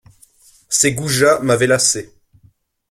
[0.67, 2.11] Ces goujats m'avaient lassé.